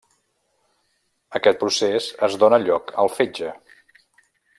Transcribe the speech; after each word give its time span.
Aquest 1.39 1.59
procés 1.63 2.07
es 2.29 2.37
dóna 2.45 2.59
lloc 2.65 2.91
al 3.05 3.13
fetge. 3.19 3.53